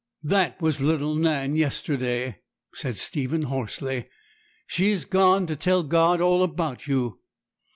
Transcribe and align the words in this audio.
'That 0.23 0.59
was 0.59 0.81
little 0.81 1.13
Nan 1.13 1.55
yesterday,' 1.55 2.39
said 2.73 2.97
Stephen 2.97 3.43
hoarsely; 3.43 4.07
'she 4.65 4.89
is 4.89 5.05
gone 5.05 5.45
to 5.45 5.55
tell 5.55 5.83
God 5.83 6.19
all 6.19 6.41
about 6.41 6.87
you. 6.87 7.19